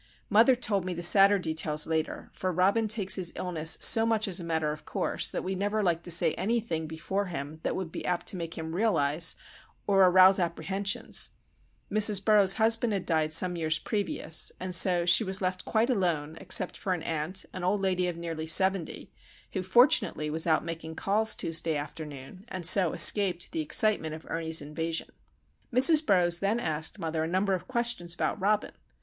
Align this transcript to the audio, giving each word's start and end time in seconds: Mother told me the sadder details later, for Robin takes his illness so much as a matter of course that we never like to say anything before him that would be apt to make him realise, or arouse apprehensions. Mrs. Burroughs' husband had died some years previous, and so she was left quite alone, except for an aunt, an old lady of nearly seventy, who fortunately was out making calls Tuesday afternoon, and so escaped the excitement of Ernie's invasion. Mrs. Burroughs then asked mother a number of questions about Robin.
Mother 0.31 0.55
told 0.55 0.83
me 0.83 0.95
the 0.95 1.03
sadder 1.03 1.37
details 1.37 1.85
later, 1.85 2.31
for 2.33 2.51
Robin 2.51 2.87
takes 2.87 3.17
his 3.17 3.31
illness 3.35 3.77
so 3.81 4.03
much 4.03 4.27
as 4.27 4.39
a 4.39 4.43
matter 4.43 4.71
of 4.71 4.83
course 4.83 5.29
that 5.29 5.43
we 5.43 5.53
never 5.53 5.83
like 5.83 6.01
to 6.01 6.09
say 6.09 6.33
anything 6.33 6.87
before 6.87 7.27
him 7.27 7.59
that 7.61 7.75
would 7.75 7.91
be 7.91 8.03
apt 8.03 8.25
to 8.29 8.35
make 8.35 8.57
him 8.57 8.73
realise, 8.73 9.35
or 9.85 10.01
arouse 10.01 10.39
apprehensions. 10.39 11.29
Mrs. 11.91 12.25
Burroughs' 12.25 12.55
husband 12.55 12.93
had 12.93 13.05
died 13.05 13.31
some 13.31 13.55
years 13.55 13.77
previous, 13.77 14.51
and 14.59 14.73
so 14.73 15.05
she 15.05 15.23
was 15.23 15.39
left 15.39 15.65
quite 15.65 15.91
alone, 15.91 16.35
except 16.41 16.77
for 16.77 16.93
an 16.95 17.03
aunt, 17.03 17.45
an 17.53 17.63
old 17.63 17.79
lady 17.81 18.07
of 18.07 18.17
nearly 18.17 18.47
seventy, 18.47 19.11
who 19.53 19.61
fortunately 19.61 20.31
was 20.31 20.47
out 20.47 20.65
making 20.65 20.95
calls 20.95 21.35
Tuesday 21.35 21.75
afternoon, 21.75 22.43
and 22.47 22.65
so 22.65 22.91
escaped 22.93 23.51
the 23.51 23.61
excitement 23.61 24.15
of 24.15 24.25
Ernie's 24.29 24.63
invasion. 24.63 25.09
Mrs. 25.71 26.03
Burroughs 26.03 26.39
then 26.39 26.59
asked 26.59 26.97
mother 26.97 27.23
a 27.23 27.27
number 27.27 27.53
of 27.53 27.67
questions 27.67 28.15
about 28.15 28.41
Robin. 28.41 28.71